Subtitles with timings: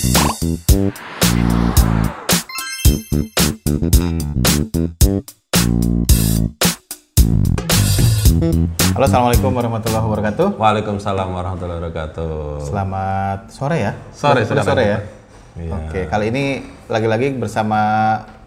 [0.00, 0.08] Halo,
[9.04, 10.56] assalamualaikum warahmatullahi wabarakatuh.
[10.56, 12.64] Waalaikumsalam warahmatullahi wabarakatuh.
[12.64, 13.92] Selamat sore ya.
[14.16, 14.98] Sore, Sudah sore ya.
[15.60, 15.72] Iya.
[15.76, 17.80] Oke, kali ini lagi-lagi bersama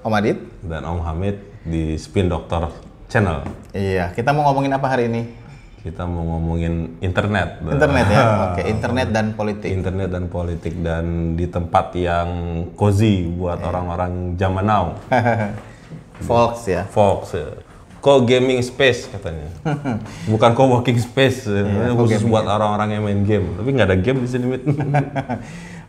[0.01, 0.41] Om Adit.
[0.65, 1.37] Dan Om Hamid
[1.69, 2.73] di Spin Doctor
[3.05, 3.45] Channel.
[3.77, 5.42] Iya, kita mau ngomongin apa hari ini?
[5.83, 7.59] Kita mau ngomongin internet.
[7.59, 8.23] Internet ya.
[8.47, 9.67] Oke, internet dan politik.
[9.67, 11.05] Internet dan politik dan
[11.35, 12.29] di tempat yang
[12.73, 13.67] cozy buat Iya.
[13.67, 14.85] orang-orang zaman now.
[16.23, 16.87] Volks ya.
[16.87, 17.35] Fox.
[17.35, 17.51] ya.
[17.99, 19.51] Co-gaming space katanya.
[20.31, 21.51] Bukan co-working space.
[21.51, 21.91] Iya, ya.
[21.91, 23.51] khusus buat orang-orang yang main game.
[23.51, 24.63] Tapi nggak ada game di sini, Mit.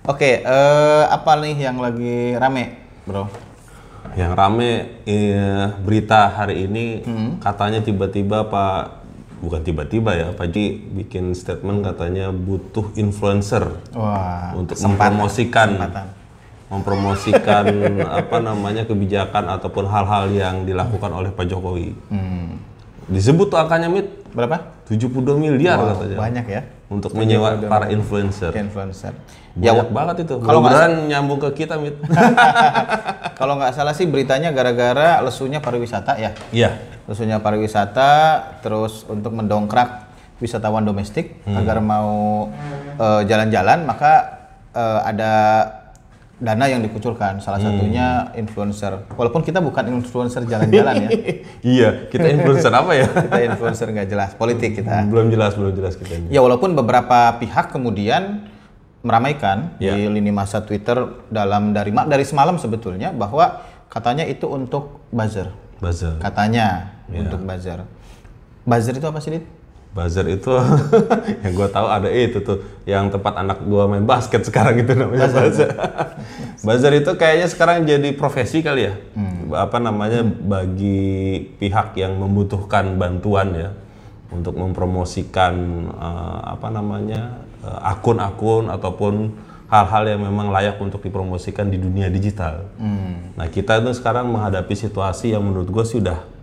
[0.04, 2.76] Oke, eh, apa nih yang lagi rame,
[3.06, 3.30] bro?
[4.14, 4.70] Yang rame
[5.06, 7.30] eh, berita hari ini Hmm.
[7.38, 9.03] katanya tiba-tiba Pak
[9.42, 16.06] bukan tiba-tiba ya Pak Ji bikin statement katanya butuh influencer Wah, untuk kesempatan, mempromosikan kesempatan.
[16.72, 17.64] mempromosikan
[18.24, 21.92] apa namanya kebijakan ataupun hal-hal yang dilakukan oleh Pak Jokowi.
[22.08, 22.58] Hmm.
[23.04, 24.56] Disebut tuh angkanya mit Berapa?
[24.84, 26.62] 72 miliar katanya Banyak ya.
[26.90, 28.50] untuk menyewa para influencer.
[28.52, 29.14] Influencer.
[29.54, 30.34] Banyak banget itu.
[30.42, 31.94] kalau Mudah-mudahan nyambung ke kita mit.
[33.38, 36.34] Kalau nggak salah sih beritanya gara-gara lesunya pariwisata ya.
[36.50, 36.74] Iya.
[37.06, 38.10] Lesunya pariwisata,
[38.60, 41.54] terus untuk mendongkrak wisatawan domestik Hmm.
[41.56, 42.50] agar mau
[42.94, 44.12] eh, jalan-jalan, maka
[44.70, 45.32] eh, ada
[46.34, 47.38] dana yang dikucurkan.
[47.38, 47.72] Salah Hmm.
[47.72, 49.06] satunya influencer.
[49.10, 51.10] Walaupun kita bukan influencer jalan-jalan ya,
[51.76, 53.06] iya, kita influencer apa ya?
[53.24, 55.06] kita influencer nggak jelas politik kita.
[55.06, 56.26] belum jelas, belum jelas kita ini.
[56.28, 58.50] Ya walaupun beberapa pihak kemudian
[59.00, 59.94] meramaikan Ya.
[59.94, 60.96] di lini masa Twitter
[61.28, 65.52] dalam dari dari semalam sebetulnya bahwa katanya itu untuk buzzer.
[65.78, 66.16] Buzzer.
[66.18, 67.20] Katanya Ya.
[67.20, 67.84] untuk buzzer.
[68.64, 69.44] Buzzer itu apa sih, Dit?
[69.94, 70.50] Buzzer itu
[71.46, 75.30] yang gue tahu ada itu tuh yang tempat anak gua main basket sekarang itu namanya
[75.30, 75.70] buzzer.
[76.66, 78.94] buzzer itu kayaknya sekarang jadi profesi kali ya.
[79.54, 83.70] Apa namanya bagi pihak yang membutuhkan bantuan ya
[84.34, 85.54] untuk mempromosikan
[85.94, 89.30] eh, apa namanya eh, akun-akun ataupun
[89.70, 92.66] hal-hal yang memang layak untuk dipromosikan di dunia digital.
[93.34, 96.33] Nah kita itu sekarang menghadapi situasi yang menurut gue sih udah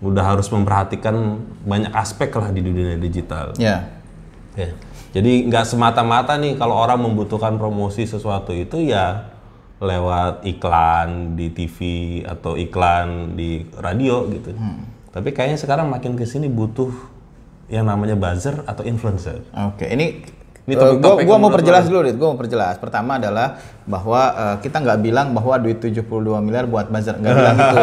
[0.00, 3.52] udah harus memperhatikan banyak aspek lah di dunia digital.
[3.60, 3.88] Ya.
[4.56, 4.72] Ya.
[5.10, 9.28] Jadi nggak semata-mata nih kalau orang membutuhkan promosi sesuatu itu ya
[9.80, 11.78] lewat iklan di TV
[12.24, 14.54] atau iklan di radio gitu.
[15.10, 16.92] Tapi kayaknya sekarang makin ke sini butuh
[17.70, 19.42] yang namanya buzzer atau influencer.
[19.54, 20.22] Oke, ini
[20.70, 22.14] Ini eh, topik-topik gua, gua yang mau perjelas dulu, Dit.
[22.14, 22.78] Gua mau perjelas.
[22.78, 23.58] Pertama adalah
[23.90, 26.06] bahwa eh, kita nggak bilang bahwa duit 72
[26.46, 27.76] miliar buat buzzer, nggak bilang gitu.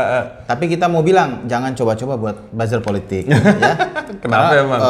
[0.50, 3.38] Tapi kita mau bilang jangan coba-coba buat buzzer politik, ya.
[4.18, 4.80] Kenapa Karena, emang?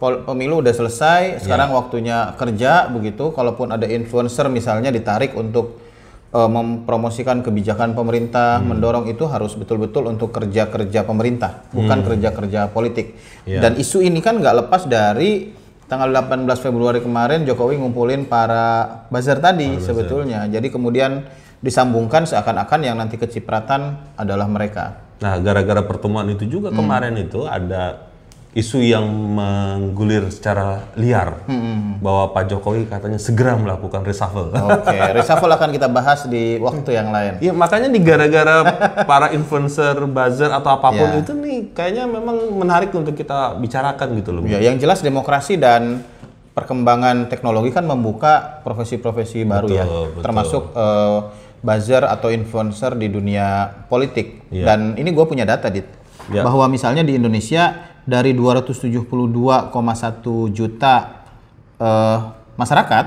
[0.00, 3.28] pol- pemilu udah selesai, sekarang waktunya kerja begitu.
[3.28, 5.84] Kalaupun ada influencer misalnya ditarik untuk
[6.32, 13.20] eh, mempromosikan kebijakan pemerintah, mendorong itu harus betul-betul untuk kerja-kerja pemerintah, bukan kerja-kerja politik.
[13.44, 15.57] Dan isu ini kan nggak lepas dari
[15.88, 20.44] tanggal 18 Februari kemarin Jokowi ngumpulin para buzzer tadi sebetulnya.
[20.46, 21.24] Jadi kemudian
[21.58, 25.02] disambungkan seakan-akan yang nanti kecipratan adalah mereka.
[25.18, 28.07] Nah, gara-gara pertemuan itu juga kemarin itu ada
[28.56, 31.44] isu yang menggulir secara liar
[32.00, 34.48] bahwa Pak Jokowi katanya segera melakukan reshuffle.
[34.50, 37.32] Oke, reshuffle akan kita bahas di waktu yang lain.
[37.44, 38.56] Iya makanya di gara-gara
[39.04, 41.20] para influencer, buzzer atau apa pun Ya.
[41.20, 44.42] itu nih kayaknya memang menarik untuk kita bicarakan gitu loh.
[44.48, 46.00] Ya, yang jelas demokrasi dan
[46.56, 50.22] perkembangan teknologi kan membuka profesi-profesi baru ya, betul.
[50.24, 51.18] termasuk eh,
[51.60, 54.48] buzzer atau influencer di dunia politik.
[54.50, 55.84] Dan ini gue punya data, dit,
[56.28, 56.42] Ya.
[56.44, 57.72] bahwa misalnya di Indonesia
[58.08, 59.12] dari 272,1
[60.56, 60.94] juta
[61.76, 62.18] eh,
[62.56, 63.04] masyarakat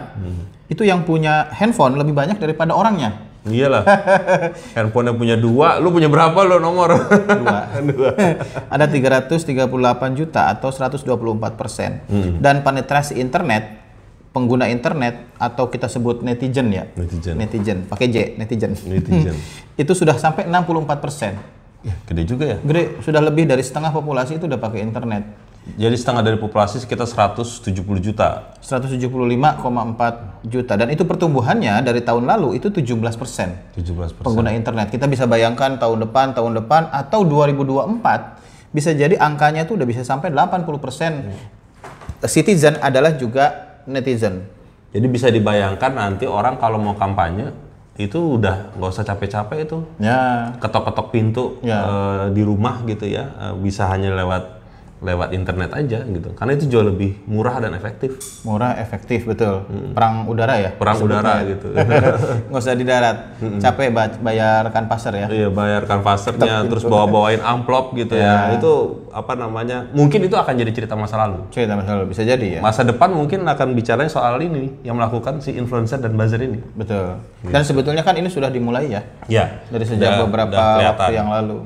[0.70, 3.32] itu yang punya handphone lebih banyak daripada orangnya.
[3.42, 3.82] Iyalah.
[4.78, 6.94] Handphone yang punya dua, lu punya berapa lo nomor?
[7.26, 7.58] Dua.
[8.74, 9.66] Ada 338
[10.14, 12.06] juta atau 124 persen.
[12.06, 12.38] Hmm.
[12.38, 13.82] Dan penetrasi internet,
[14.30, 16.86] pengguna internet atau kita sebut netizen ya.
[16.94, 17.34] Netizen.
[17.34, 18.78] Netizen, pakai J, netizen.
[18.78, 19.34] Netizen.
[19.74, 21.34] itu sudah sampai 64 persen.
[21.82, 22.58] Ya, gede juga ya.
[22.62, 25.26] Gede, sudah lebih dari setengah populasi itu udah pakai internet.
[25.62, 28.58] Jadi setengah dari populasi sekitar 170 juta.
[28.66, 30.74] 175,4 juta.
[30.74, 33.62] Dan itu pertumbuhannya dari tahun lalu itu 17 persen.
[33.78, 34.90] 17 pengguna internet.
[34.90, 40.02] Kita bisa bayangkan tahun depan, tahun depan atau 2024 bisa jadi angkanya tuh udah bisa
[40.02, 44.48] sampai 80% citizen adalah juga netizen.
[44.92, 47.54] Jadi bisa dibayangkan nanti orang kalau mau kampanye
[47.94, 50.54] itu udah nggak usah capek-capek itu Ya.
[50.58, 51.80] ketok-ketok pintu Ya.
[51.82, 54.61] eh, di rumah gitu ya Eh, bisa hanya lewat
[55.02, 56.30] lewat internet aja gitu.
[56.38, 58.22] Karena itu jauh lebih murah dan efektif.
[58.46, 59.66] Murah, efektif, betul.
[59.92, 60.70] Perang udara ya?
[60.72, 61.74] Perang udara gitu.
[62.50, 63.18] Nggak usah di darat.
[63.58, 65.28] Capek ba- bayarkan pasar ya?
[65.28, 68.54] Iya bayar kanvasernya terus bawa bawain amplop gitu ya.
[68.54, 69.90] Itu apa namanya?
[69.92, 71.50] Mungkin itu akan jadi cerita masa lalu.
[71.50, 72.60] Cerita masalah bisa jadi ya?
[72.62, 76.62] Masa depan mungkin akan bicaranya soal ini yang melakukan si influencer dan buzzer ini.
[76.78, 77.18] Betul.
[77.42, 79.02] Dan sebetulnya kan ini sudah dimulai ya?
[79.26, 79.66] Ya.
[79.74, 80.54] Dari sejak beberapa
[80.94, 81.66] waktu yang lalu.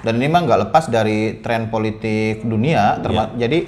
[0.00, 2.98] Dan ini mah nggak lepas dari tren politik dunia.
[2.98, 3.58] terma- Jadi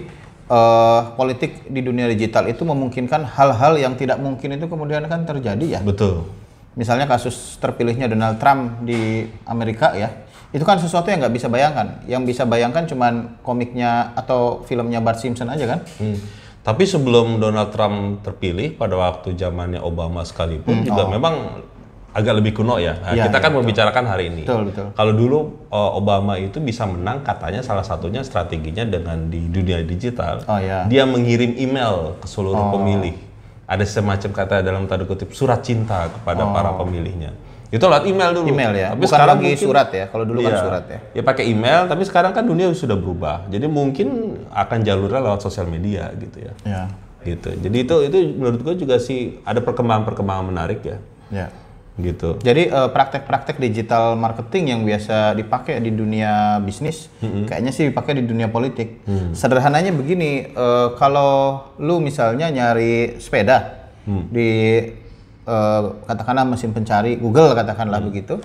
[0.44, 5.78] eh, politik di dunia digital itu memungkinkan hal-hal yang tidak mungkin itu kemudian kan terjadi
[5.78, 5.80] ya.
[5.80, 6.28] Betul.
[6.72, 10.08] Misalnya kasus terpilihnya Donald Trump di Amerika ya.
[10.52, 12.04] Itu kan sesuatu yang nggak bisa bayangkan.
[12.04, 15.80] Yang bisa bayangkan cuman komiknya atau filmnya Bart Simpson aja kan?
[15.96, 16.16] Hmm.
[16.62, 21.64] Tapi sebelum Donald Trump terpilih pada waktu zamannya Obama sekalipun juga memang
[22.12, 22.92] agak lebih kuno ya.
[23.00, 24.44] Nah, Iya, kita iya, kan membicarakan hari ini.
[24.44, 24.86] Betul, betul.
[24.92, 25.38] Kalau dulu
[25.72, 30.44] uh, Obama itu bisa menang katanya salah satunya strateginya dengan di dunia digital.
[30.44, 30.84] Oh, iya.
[30.86, 33.16] Dia mengirim email ke seluruh pemilih.
[33.64, 37.32] Ada semacam kata dalam tanda kutip surat cinta kepada para pemilihnya.
[37.72, 38.44] Itu lewat email dulu.
[38.44, 38.52] Oh.
[38.52, 38.88] Email ya.
[38.92, 40.04] Tapi Bukan sekarang lagi mungkin- surat ya.
[40.12, 40.60] Kalau dulu kan Iya.
[40.60, 40.98] surat ya.
[41.16, 43.48] Ya pakai email, tapi sekarang kan dunia sudah berubah.
[43.48, 44.08] Jadi mungkin
[44.52, 46.52] akan jalurnya lewat sosial media gitu ya.
[46.68, 46.82] Ya.
[47.24, 47.48] Gitu.
[47.64, 51.00] Jadi itu itu menurut gue juga sih ada perkembangan-perkembangan menarik ya.
[51.32, 51.48] Ya.
[51.92, 52.40] Gitu.
[52.40, 58.24] Jadi eh, praktek-praktek digital marketing yang biasa dipakai di dunia bisnis, kayaknya sih dipakai di
[58.24, 59.04] dunia politik.
[59.36, 63.92] Sederhananya begini, eh, kalau lu misalnya nyari sepeda
[64.32, 64.50] di
[65.44, 68.40] eh, katakanlah mesin pencari Google katakanlah begitu,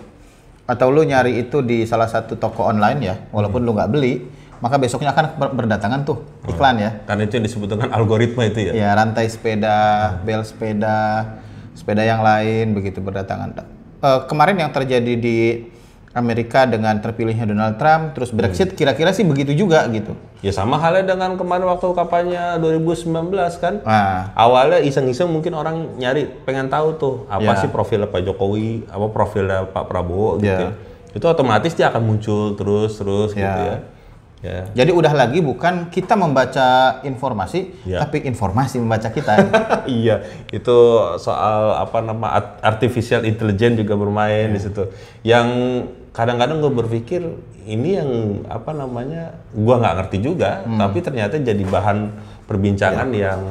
[0.68, 4.28] atau lu nyari itu di salah satu toko online ya, walaupun lu nggak beli,
[4.60, 6.20] maka besoknya akan ber- berdatangan tuh
[6.52, 6.92] iklan ya.
[7.08, 8.72] Karena itu yang disebut dengan algoritma itu ya.
[8.76, 11.40] Ya, rantai sepeda, bel sepeda,
[11.78, 13.54] sepeda yang lain begitu berdatangan.
[14.02, 15.38] Eh, kemarin yang terjadi di
[16.14, 20.18] Amerika dengan terpilihnya Donald Trump, terus Brexit, kira-kira sih begitu juga gitu.
[20.42, 23.86] Ya sama halnya dengan kemarin waktu kampanye 2019 kan.
[23.86, 27.62] Nah, Awalnya iseng-iseng mungkin orang nyari pengen tahu tuh apa Ya.
[27.62, 30.74] sih profilnya Pak Jokowi, apa profilnya Pak Prabowo gitu Ya.
[30.74, 31.14] ya.
[31.14, 33.86] Itu otomatis dia akan muncul terus terus gitu Ya.
[34.39, 34.69] Ya.
[34.69, 34.86] Ya.
[34.86, 38.06] jadi udah lagi bukan kita membaca informasi, Ya.
[38.06, 39.34] tapi informasi membaca kita.
[39.89, 40.22] iya,
[40.54, 40.78] itu
[41.18, 44.94] soal apa nama art- artificial intelligence juga bermain di situ.
[45.25, 45.48] Yang
[46.13, 47.22] kadang-kadang gue berpikir
[47.68, 48.10] ini yang
[48.48, 52.16] apa namanya, gua nggak ngerti juga, tapi ternyata jadi bahan
[52.48, 53.42] perbincangan yang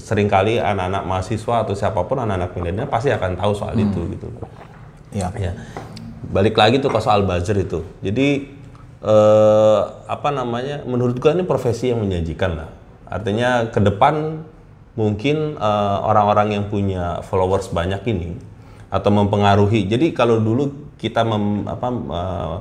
[0.00, 4.32] sering kali anak-anak mahasiswa atau siapa pun anak-anak milenial pasti akan tahu soal itu gitu.
[5.12, 5.28] ya.
[5.36, 5.52] Ya,
[6.32, 7.84] balik lagi tuh ke soal buzzer itu.
[8.00, 8.55] Jadi
[9.02, 10.82] eh, apa namanya?
[10.86, 12.70] Menurut gua ini profesi yang menjanjikan lah.
[13.06, 14.44] Artinya ke depan
[14.96, 18.30] mungkin eh, orang-orang yang punya followers banyak ini
[18.88, 19.84] atau mempengaruhi.
[19.84, 22.56] Jadi kalau dulu kita mem, apa eh,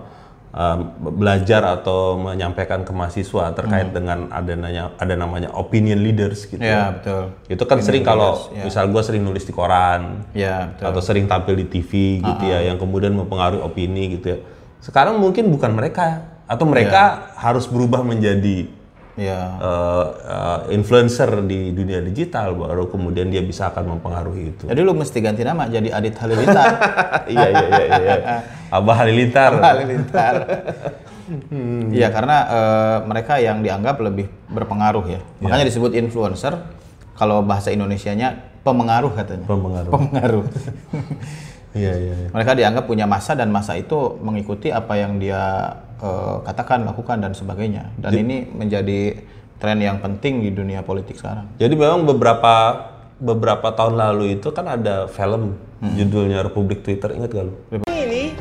[0.55, 6.59] eh, belajar atau menyampaikan ke mahasiswa terkait dengan adanya ada namanya opinion leaders gitu.
[6.59, 7.31] Ya, betul.
[7.47, 10.85] Itu kan sering kalau misal gua sering nulis di koran, Ya, betul.
[10.91, 14.39] atau sering tampil di TV gitu ya yang kemudian mempengaruhi opini gitu ya.
[14.85, 18.69] Sekarang mungkin bukan mereka atau mereka harus berubah menjadi
[19.15, 19.55] Ya.
[19.63, 24.63] eh, eh, influencer di dunia digital baru kemudian dia bisa akan mempengaruhi itu.
[24.67, 26.67] Jadi lu mesti ganti nama jadi Adit Halilintar.
[27.33, 28.15] iya iya iya iya.
[28.69, 29.55] Abah Halilintar.
[29.55, 30.35] Halilintar.
[31.95, 35.23] Iya karena eh, mereka yang dianggap lebih berpengaruh ya.
[35.41, 36.61] Makanya disebut influencer.
[37.15, 39.47] Kalau bahasa Indonesianya pemengaruh katanya.
[39.47, 39.91] Pengaruh.
[39.95, 40.43] Pengaruh.
[41.75, 42.13] Iya iya.
[42.15, 42.29] iya.
[42.31, 47.35] mereka dianggap punya masa dan masa itu mengikuti apa yang dia eh, katakan, lakukan dan
[47.35, 47.91] sebagainya.
[47.99, 49.19] Dan ini menjadi
[49.59, 51.51] tren yang penting di dunia politik sekarang.
[51.59, 57.45] Jadi memang beberapa beberapa tahun lalu itu kan ada film judulnya Republik Twitter ingat gak
[57.47, 57.53] lu?
[57.87, 58.35] ini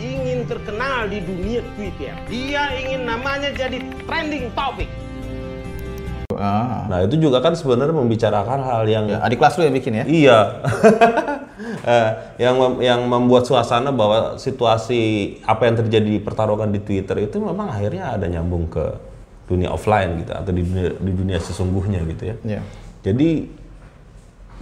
[0.00, 2.14] ingin terkenal di dunia Twitter.
[2.28, 4.88] Dia ingin namanya jadi trending topic.
[6.34, 6.88] Ah.
[6.90, 10.04] Nah itu juga kan sebenarnya membicarakan hal yang Ya, adik kelas lu yang bikin ya?
[10.04, 10.38] Iya.
[11.86, 12.10] Eh,
[12.42, 17.70] yang mem- yang membuat suasana bahwa situasi apa yang terjadi pertarungan di Twitter itu memang
[17.70, 18.82] akhirnya ada nyambung ke
[19.46, 22.36] dunia offline gitu atau di dunia, di dunia sesungguhnya gitu ya.
[22.42, 22.60] Iya.
[23.04, 23.30] Jadi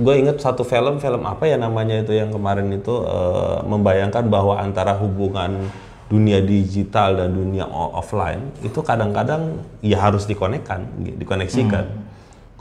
[0.02, 4.60] gue inget satu film film apa ya namanya itu yang kemarin itu eh, membayangkan bahwa
[4.60, 5.72] antara hubungan
[6.12, 10.84] dunia digital dan dunia offline itu kadang-kadang ya harus dikonekkan,
[11.16, 11.88] dikoneksikan.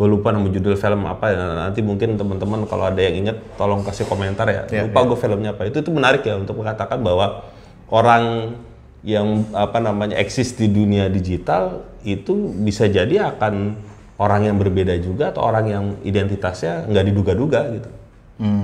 [0.01, 1.69] Gue lupa nama judul film apa ya.
[1.69, 4.65] Nanti mungkin teman-teman kalau ada yang inget tolong kasih komentar ya.
[4.65, 5.69] Iya, lupa gue filmnya apa.
[5.69, 7.45] Itu itu menarik ya untuk mengatakan bahwa
[7.93, 8.57] orang
[9.05, 12.33] yang apa namanya eksis di dunia digital itu
[12.65, 13.77] bisa jadi akan
[14.17, 17.89] orang yang berbeda juga atau orang yang identitasnya nggak diduga-duga gitu.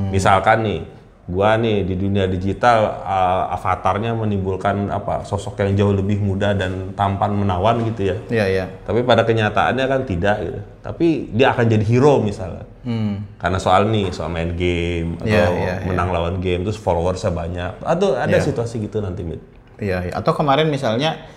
[0.10, 0.80] Misalkan nih
[1.28, 6.96] gua nih di dunia digital uh, avatarnya menimbulkan apa sosok yang jauh lebih muda dan
[6.96, 8.18] tampan menawan gitu ya.
[8.32, 8.66] Iya, iya.
[8.88, 10.60] Tapi pada kenyataannya kan tidak gitu.
[10.80, 12.64] Tapi dia akan jadi hero misalnya.
[12.88, 13.28] Hmm.
[13.36, 17.84] Karena soal nih, soal main game atau Iya, iya, menang lawan game terus followersnya banyak.
[17.84, 18.48] Atau ada Iya.
[18.48, 19.28] situasi gitu nanti.
[19.84, 20.14] Iya, iya.
[20.16, 21.28] Atau kemarin misalnya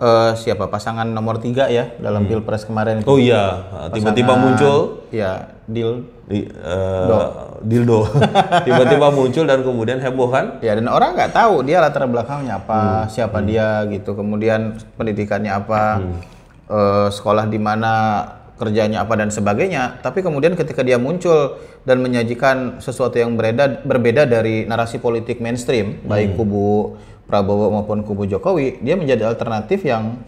[0.00, 3.08] eh, siapa pasangan nomor tiga ya dalam pilpres kemarin itu.
[3.08, 3.60] Oh iya,
[3.92, 6.08] tiba-tiba muncul Iya, deal.
[6.30, 7.26] di, eh,
[7.60, 8.06] dildo.
[8.66, 10.62] tiba-tiba muncul dan kemudian heboh kan?
[10.62, 13.10] Ya dan orang nggak tahu dia latar belakangnya apa, Hmm.
[13.10, 14.14] siapa dia gitu.
[14.14, 15.98] Kemudian pendidikannya apa,
[16.70, 17.92] eh, sekolah di mana,
[18.54, 20.04] kerjanya apa dan sebagainya.
[20.04, 26.04] Tapi kemudian ketika dia muncul dan menyajikan sesuatu yang berbeda berbeda dari narasi politik mainstream,
[26.04, 26.94] baik kubu
[27.30, 30.18] Prabowo maupun kubu Jokowi, dia menjadi alternatif yang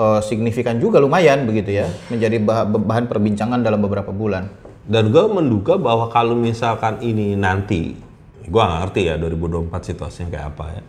[0.00, 4.48] eh, signifikan juga lumayan begitu ya, menjadi bah- bahan perbincangan dalam beberapa bulan.
[4.88, 7.92] Dan gue menduga bahwa kalau misalkan ini nanti,
[8.46, 10.82] gue nggak ngerti ya 2024 situasinya kayak apa ya.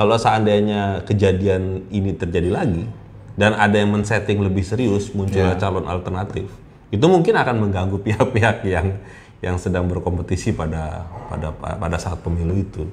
[0.00, 2.88] Kalau seandainya kejadian ini terjadi lagi
[3.36, 6.48] dan ada yang men-setting lebih serius munculnya calon alternatif,
[6.88, 8.96] itu mungkin akan mengganggu pihak-pihak yang
[9.44, 12.86] yang sedang berkompetisi pada pada pada saat pemilu itu.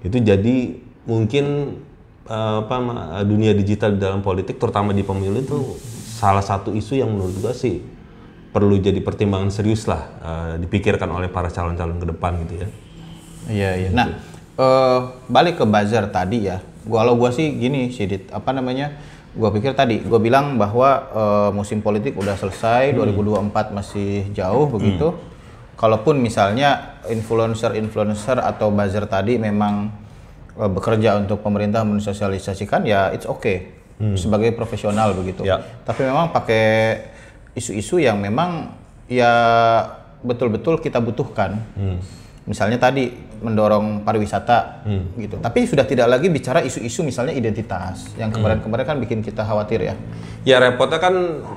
[0.00, 1.78] Itu jadi mungkin
[2.26, 2.76] eh, apa
[3.22, 5.58] dunia digital di dalam politik terutama di pemilu itu
[6.06, 7.76] salah satu isu yang menurut gue sih
[8.56, 12.68] perlu jadi pertimbangan serius lah eh, dipikirkan oleh para calon-calon ke depan gitu ya.
[13.46, 13.90] Iya iya.
[13.92, 14.06] Nah
[14.56, 16.64] eh, balik ke buzzer tadi ya.
[16.88, 18.96] Gua kalau gua sih gini sih Dit, apa namanya?
[19.36, 25.12] Gua pikir tadi, gua bilang bahwa eh, musim politik udah selesai, 2024 masih jauh begitu.
[25.76, 29.92] Kalaupun misalnya influencer-influencer atau buzzer tadi memang
[30.56, 33.76] bekerja untuk pemerintah mensosialisasikan ya it's okay
[34.16, 35.44] sebagai profesional begitu.
[35.44, 35.60] Ya.
[35.84, 37.00] Tapi memang pakai
[37.56, 38.72] isu-isu yang memang
[39.08, 39.32] ya
[40.20, 41.60] betul-betul kita butuhkan.
[42.46, 43.10] Misalnya tadi
[43.40, 44.86] mendorong pariwisata
[45.16, 45.40] gitu.
[45.40, 49.94] Tapi sudah tidak lagi bicara isu-isu misalnya identitas yang kemarin-kemarin kan bikin kita khawatir ya.
[50.44, 51.14] Ya repotnya kan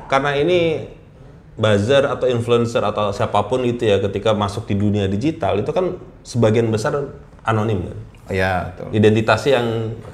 [0.07, 0.89] karena ini
[1.59, 5.99] buzzer atau influencer atau siapa pun itu ya ketika masuk di dunia digital itu kan
[6.23, 6.95] sebagian besar
[7.43, 7.97] anonim kan.
[8.29, 8.87] Ya, betul.
[8.93, 9.67] identitasnya yang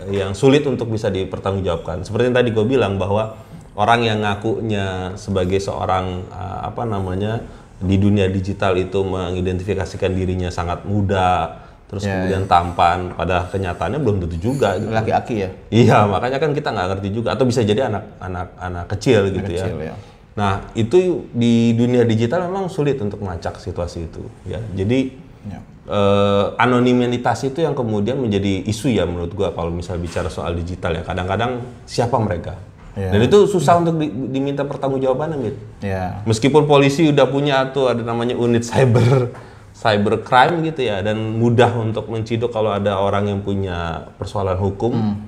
[0.10, 2.08] yang sulit untuk bisa dipertanggungjawabkan.
[2.08, 3.36] Seperti yang tadi gue bilang bahwa
[3.76, 7.44] orang yang ngakunya sebagai seorang uh, apa namanya
[7.76, 11.60] di dunia digital itu mengidentifikasikan dirinya sangat muda,
[11.92, 14.80] terus Ya, kemudian tampan, pada kenyataannya belum tentu juga.
[14.80, 14.96] Gitu.
[14.96, 15.50] Laki-laki ya.
[15.68, 19.76] Iya, makanya kan kita nggak ngerti juga, atau bisa jadi anak-anak anak kecil gitu kecil,
[19.84, 19.92] ya.
[19.92, 19.96] ya.
[20.40, 24.64] Nah itu di dunia digital memang sulit untuk melacak situasi itu, ya.
[24.72, 25.62] Jadi Ya.
[25.86, 30.92] Eh, anonimitas itu yang kemudian menjadi isu ya menurut gua kalau misal bicara soal digital
[30.92, 31.52] ya kadang-kadang
[31.86, 32.56] siapa mereka
[32.96, 33.12] Ya.
[33.12, 35.60] dan itu susah untuk di- diminta pertanggungjawabannya Mit.
[35.84, 36.24] Ya.
[36.24, 39.36] meskipun polisi udah punya tuh ada namanya unit cyber
[39.76, 45.20] cyber crime gitu ya dan mudah untuk menciduk kalau ada orang yang punya persoalan hukum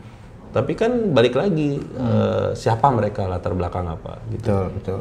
[0.50, 5.00] tapi kan balik lagi eh, siapa mereka latar belakang apa gitu Betul, betul.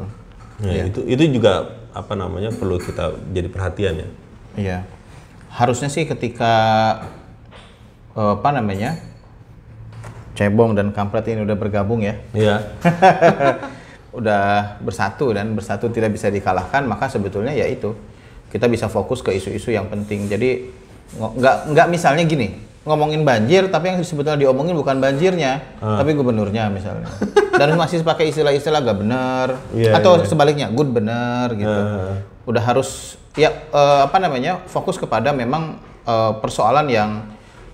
[0.59, 4.09] Ya, itu itu juga apa namanya perlu kita jadi perhatian ya
[4.59, 4.77] Iya.
[5.57, 6.53] Harusnya sih ketika
[8.13, 9.01] eh, apa namanya?
[10.37, 12.21] Cebong dan Kampret ini udah bergabung ya.
[12.31, 12.61] Iya.
[14.17, 17.93] udah bersatu dan bersatu tidak bisa dikalahkan maka sebetulnya ya itu
[18.49, 20.73] kita bisa fokus ke isu-isu yang penting jadi
[21.13, 26.01] nggak nggak misalnya gini ngomongin banjir tapi yang sebetulnya diomongin bukan banjirnya Ah.
[26.01, 27.05] tapi gubernurnya misalnya
[27.61, 30.25] dan masih pakai istilah-istilah gak bener Iya, atau iya.
[30.25, 32.17] sebaliknya good bener gitu Ah.
[32.49, 37.23] udah harus ya eh, apa namanya fokus kepada memang eh, persoalan yang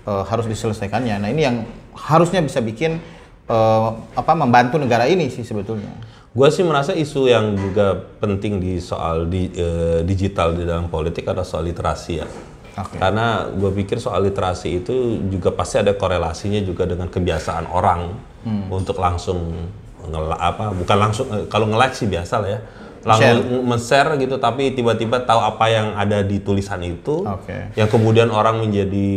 [0.04, 1.56] eh, harus diselesaikannya nah ini yang
[1.96, 3.00] harusnya bisa bikin
[3.48, 5.90] eh, apa membantu negara ini sih sebetulnya
[6.34, 11.30] Gue sih merasa isu yang juga penting di soal di, eh, digital di dalam politik
[11.30, 12.26] adalah soal literasi ya.
[12.74, 12.98] Oke.
[12.98, 18.68] Karena gue pikir soal literasi itu juga pasti ada korelasinya juga dengan kebiasaan orang Hmm.
[18.68, 19.56] untuk langsung
[20.04, 22.60] ngel apa bukan langsung kalau nge-like sih biasa lah ya
[23.04, 27.22] langsung men-share gitu tapi tiba-tiba tahu apa yang ada di tulisan itu.
[27.24, 27.76] Oke.
[27.76, 29.08] yang kemudian orang menjadi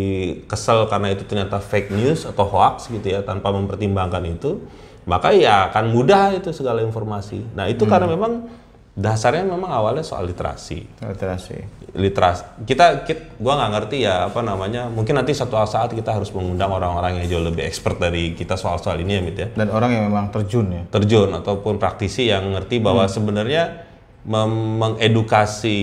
[0.46, 4.60] kesel karena itu ternyata fake news atau hoax gitu ya tanpa mempertimbangkan itu
[5.08, 7.40] maka ya akan mudah itu segala informasi.
[7.56, 8.52] Nah itu karena memang
[8.98, 10.90] dasarnya memang awalnya soal literasi.
[11.06, 11.58] Literasi.
[11.94, 16.34] Literasi kita, kita gua nggak ngerti ya apa namanya mungkin nanti suatu saat kita harus
[16.34, 19.48] mengundang orang-orang yang jauh lebih expert dari kita soal-soal ini ya Mit ya.
[19.54, 20.82] Dan orang yang memang terjun ya.
[20.90, 23.86] Terjun ataupun praktisi yang ngerti bahwa sebenarnya
[24.26, 25.80] mem- mengedukasi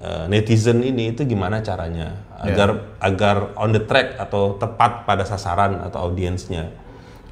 [0.00, 5.80] eh, netizen ini itu gimana caranya agar agar on the track atau tepat pada sasaran
[5.84, 6.72] atau audiensnya.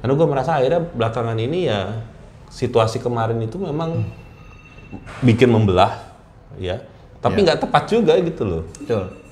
[0.01, 2.01] Karena gue merasa akhirnya belakangan ini ya
[2.53, 4.05] situasi kemarin itu memang
[5.21, 6.03] bikin membelah
[6.59, 6.81] ya,
[7.19, 8.63] tapi nggak tepat juga gitu loh.
[8.77, 9.23] betul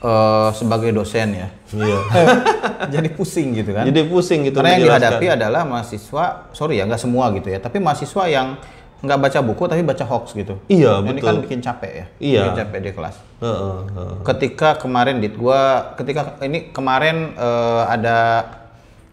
[0.00, 1.48] eh, sebagai dosen ya.
[1.76, 1.98] Iya.
[2.94, 3.84] Jadi pusing gitu kan.
[3.84, 4.58] Jadi pusing gitu.
[4.58, 8.56] Karena yang dihadapi adalah mahasiswa, sorry ya nggak semua gitu ya, tapi mahasiswa yang
[9.00, 10.60] nggak baca buku tapi baca hoax gitu.
[10.68, 11.24] Iya, Ini betul.
[11.24, 12.06] kan bikin capek ya.
[12.20, 12.42] Iya.
[12.44, 13.16] Bikin capek di kelas.
[13.40, 14.14] Heeh, heeh.
[14.28, 18.18] Ketika kemarin dit gua ketika ini kemarin eh, ada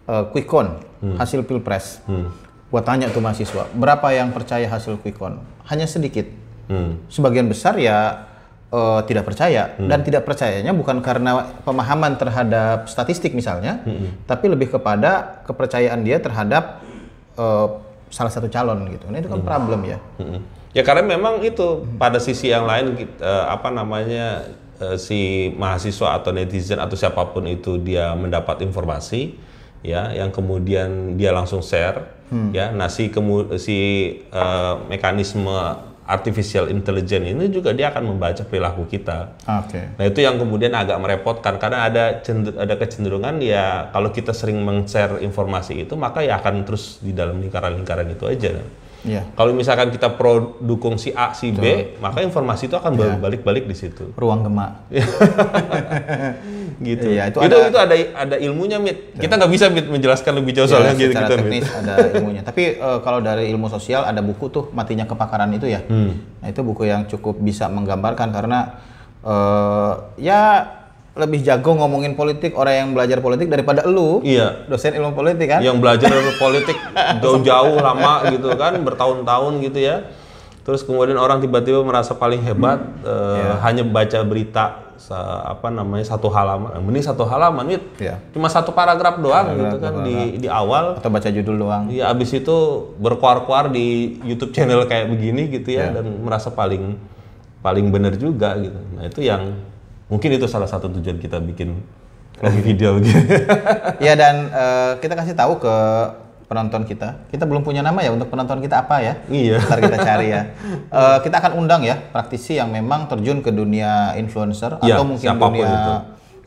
[0.07, 2.03] eh, quick count hasil pilpres.
[2.67, 5.39] Gua tanya tuh mahasiswa, berapa yang percaya hasil quick count?
[5.71, 6.27] Hanya sedikit.
[6.67, 7.00] Hmm.
[7.07, 8.27] Sebagian besar ya
[8.75, 13.79] eh, tidak percaya dan tidak percayanya bukan karena pemahaman terhadap statistik misalnya,
[14.27, 16.83] tapi lebih kepada kepercayaan dia terhadap
[17.39, 17.67] eh,
[18.12, 19.07] salah satu calon gitu.
[19.07, 20.00] Nah itu kan problem ya.
[20.19, 20.43] Mm-mm.
[20.75, 24.43] Ya karena memang itu pada sisi yang lain eh, apa namanya
[25.00, 29.33] si mahasiswa atau netizen atau siapa pun itu dia mendapat informasi
[29.81, 32.16] ya yang kemudian dia langsung share
[32.51, 33.77] ya nah si kemu- si
[34.19, 35.51] eh, mekanisme
[36.07, 39.36] artificial intelligence ini juga dia akan membaca perilaku kita.
[39.43, 39.91] Oke.
[40.00, 44.63] Nah itu yang kemudian agak merepotkan karena ada cender- ada kecenderungan ya kalau kita sering
[44.63, 48.55] men-share informasi itu maka ya akan terus di dalam lingkaran-lingkaran itu aja.
[49.07, 49.23] Iya.
[49.33, 51.63] Kalau misalkan kita pro dukung si A, si B,
[51.97, 53.15] maka informasi itu akan Iya.
[53.17, 54.11] balik-balik di situ.
[54.13, 54.91] Ruang gemak.
[56.77, 57.09] Gitu.
[57.09, 59.17] Iya, itu itu, ada- itu ada ada ilmunya, Mit.
[59.17, 61.41] Kita nggak bisa Mit, menjelaskan lebih jauh Ya, soalnya gitu secara kita, Mit.
[61.41, 62.41] teknis ada ilmunya.
[62.45, 65.81] Tapi eh, kalau dari ilmu sosial ada buku tuh matinya kepakaran itu ya.
[65.81, 66.21] Hmm.
[66.37, 68.77] Nah itu buku yang cukup bisa menggambarkan karena
[69.23, 70.41] eh, ya
[71.17, 74.69] lebih jago ngomongin politik orang yang belajar politik daripada elu Iya.
[74.69, 75.59] dosen ilmu politik kan.
[75.59, 76.77] Yang belajar politik
[77.24, 80.05] jauh-jauh lama gitu kan, bertahun-tahun gitu ya.
[80.62, 83.51] Terus kemudian orang tiba-tiba merasa paling hebat eh, Iya.
[83.65, 84.65] hanya baca berita
[85.47, 87.86] apa namanya satu halaman, mending satu halaman, Mit.
[88.01, 88.17] Iya.
[88.33, 90.97] Cuma satu paragraf doang gitu kan di di awal.
[90.97, 91.86] Atau baca judul doang.
[91.88, 92.55] Iya, abis itu
[92.97, 96.97] berkuar-kuar di YouTube channel kayak begini gitu ya, dan merasa paling
[97.62, 98.74] paling bener juga gitu.
[98.97, 99.53] Nah itu yang
[100.07, 101.79] mungkin itu salah satu tujuan kita bikin
[102.61, 103.17] video gitu.
[104.05, 105.75] Ya dan eh, kita kasih tahu ke
[106.47, 107.27] penonton kita.
[107.27, 109.13] Kita belum punya nama ya untuk penonton kita apa ya?
[109.27, 109.57] Iya.
[109.59, 110.41] Ntar kita cari ya.
[110.87, 115.27] Eh, kita akan undang ya praktisi yang memang terjun ke dunia influencer Iya, atau mungkin
[115.27, 115.93] dunia itu.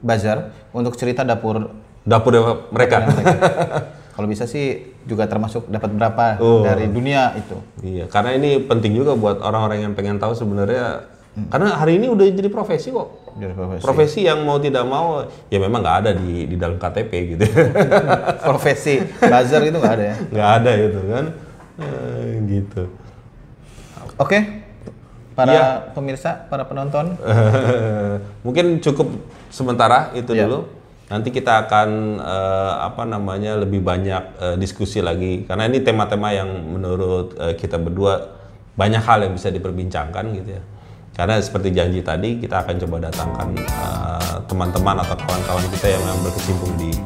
[0.01, 0.39] buzzer
[0.73, 1.69] untuk cerita dapur
[2.01, 2.33] Dapur
[2.73, 3.05] mereka.
[4.17, 6.65] Kalau bisa sih juga termasuk dapat berapa Oh.
[6.65, 7.57] dari dunia itu.
[7.85, 11.05] Iya, karena ini penting juga buat orang-orang yang pengen tahu sebenarnya.
[11.31, 13.31] Karena hari ini udah jadi profesi kok.
[13.39, 13.83] Jadi profesi.
[13.87, 17.45] Profesi yang mau tidak mau ya memang nggak ada di di dalam KTP gitu.
[18.51, 20.17] Profesi buzzer itu nggak ada ya.
[20.27, 21.25] Nggak ada itu kan.
[21.81, 22.83] Eh, gitu.
[24.19, 24.39] Oke.
[25.33, 25.65] Para Iya.
[25.95, 27.15] pemirsa, para penonton.
[28.47, 29.09] Mungkin cukup
[29.49, 30.45] sementara itu Ya.
[30.45, 30.67] dulu.
[31.07, 31.89] Nanti kita akan
[32.19, 37.79] eh, apa namanya lebih banyak eh, diskusi lagi karena ini tema-tema yang menurut eh, kita
[37.79, 38.31] berdua
[38.75, 40.63] banyak hal yang bisa diperbincangkan gitu ya.
[41.21, 46.21] Karena seperti janji tadi kita akan coba datangkan eh, teman-teman atau kawan-kawan kita yang memang
[46.25, 46.97] berkecimpung di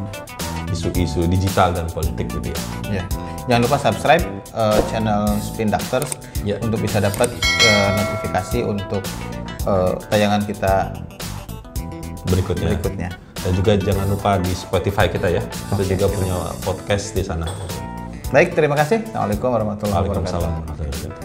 [0.71, 3.03] isu-isu digital dan politik gitu ya.
[3.03, 3.05] Ya.
[3.51, 4.23] Jangan lupa subscribe
[4.55, 6.15] eh, channel Spin Doctors
[6.47, 6.63] Ya.
[6.63, 9.03] untuk bisa dapat eh, notifikasi untuk
[9.67, 10.95] eh, tayangan kita
[12.31, 12.71] Berikutnya.
[12.71, 13.11] berikutnya.
[13.43, 15.43] Dan juga jangan lupa di Spotify kita ya.
[15.43, 17.51] Kita juga punya podcast di sana.
[18.31, 19.03] Baik, terima kasih.
[19.11, 20.23] Assalamualaikum warahmatullahi wabarakatuh.
[20.23, 21.24] Waalaikumsalam warahmatullahi wabarakatuh.